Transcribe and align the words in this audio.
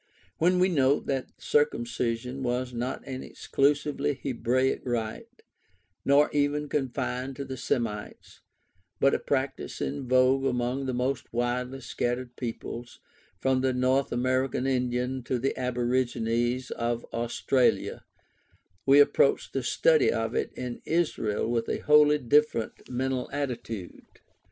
When 0.39 0.57
we 0.57 0.67
note 0.67 1.05
that 1.05 1.31
circumcision 1.39 2.41
was 2.41 2.73
not 2.73 3.05
an 3.05 3.21
exclusively 3.21 4.15
Hebraic 4.15 4.81
rite, 4.83 5.43
nor 6.03 6.31
even 6.31 6.67
confined 6.69 7.35
to 7.35 7.45
the 7.45 7.55
Semites, 7.55 8.41
but 8.99 9.13
a 9.13 9.19
practice 9.19 9.79
in 9.79 10.07
vogue 10.07 10.43
among 10.43 10.87
the 10.87 10.93
most 10.95 11.31
widely 11.31 11.81
scattered 11.81 12.35
peoples, 12.35 12.99
from 13.39 13.61
the 13.61 13.73
North 13.73 14.11
American 14.11 14.65
Indian 14.65 15.21
to 15.25 15.37
the 15.37 15.55
aborigines 15.55 16.71
of 16.71 17.03
Australasia, 17.13 18.03
we 18.87 18.99
approach 18.99 19.51
the 19.51 19.61
study 19.61 20.11
of 20.11 20.33
it 20.33 20.51
in 20.53 20.81
Israel 20.83 21.47
with 21.47 21.69
a 21.69 21.77
wholly 21.77 22.17
different 22.17 22.89
mental 22.89 23.29
attitude. 23.31 24.03